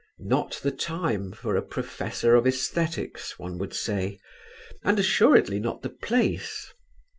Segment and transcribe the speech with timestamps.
[0.17, 4.17] Not the time for a "professor of æsthetics," one would say,
[4.83, 6.73] and assuredly not the place.